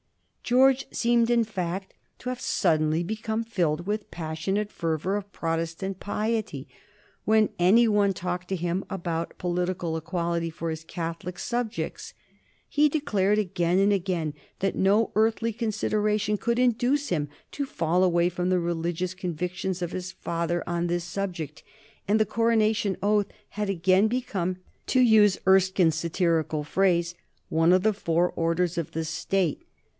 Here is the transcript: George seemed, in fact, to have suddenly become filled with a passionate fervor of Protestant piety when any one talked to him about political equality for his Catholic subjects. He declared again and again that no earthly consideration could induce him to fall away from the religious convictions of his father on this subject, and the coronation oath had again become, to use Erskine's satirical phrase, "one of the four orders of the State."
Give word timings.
George 0.43 0.85
seemed, 0.91 1.29
in 1.29 1.43
fact, 1.45 1.93
to 2.17 2.27
have 2.29 2.41
suddenly 2.41 3.03
become 3.03 3.43
filled 3.43 3.85
with 3.87 4.01
a 4.01 4.05
passionate 4.05 4.71
fervor 4.71 5.15
of 5.15 5.31
Protestant 5.31 5.99
piety 5.99 6.67
when 7.23 7.49
any 7.59 7.87
one 7.87 8.11
talked 8.11 8.49
to 8.49 8.55
him 8.57 8.83
about 8.89 9.37
political 9.37 9.95
equality 9.95 10.49
for 10.49 10.69
his 10.71 10.83
Catholic 10.83 11.37
subjects. 11.39 12.15
He 12.67 12.89
declared 12.89 13.37
again 13.37 13.77
and 13.77 13.93
again 13.93 14.33
that 14.59 14.75
no 14.75 15.11
earthly 15.15 15.53
consideration 15.53 16.35
could 16.35 16.59
induce 16.59 17.09
him 17.09 17.29
to 17.51 17.65
fall 17.65 18.03
away 18.03 18.27
from 18.27 18.49
the 18.49 18.59
religious 18.59 19.13
convictions 19.13 19.81
of 19.83 19.91
his 19.93 20.11
father 20.11 20.63
on 20.67 20.87
this 20.87 21.05
subject, 21.05 21.63
and 22.07 22.19
the 22.19 22.25
coronation 22.25 22.97
oath 23.03 23.27
had 23.49 23.69
again 23.69 24.07
become, 24.07 24.57
to 24.87 24.99
use 24.99 25.37
Erskine's 25.47 25.95
satirical 25.95 26.63
phrase, 26.63 27.13
"one 27.49 27.71
of 27.71 27.83
the 27.83 27.93
four 27.93 28.31
orders 28.31 28.77
of 28.79 28.91
the 28.91 29.05
State." 29.05 29.61